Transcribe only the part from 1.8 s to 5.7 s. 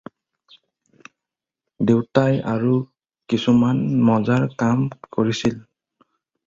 দেউতাই আৰু কিছুমান মজাৰ কাম কৰিছিল।